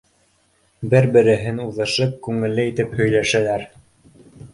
Бер-береһен 0.93 1.59
уҙышып, 1.65 2.15
күңелле 2.29 2.65
итеп 2.71 2.97
һөйләшәләр: 3.01 3.67